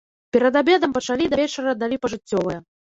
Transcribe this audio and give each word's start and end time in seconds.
Перад 0.37 0.57
абедам 0.61 0.97
пачалі, 0.97 1.29
да 1.37 1.41
вечара 1.43 1.79
далі 1.85 2.03
пажыццёвае. 2.07 2.59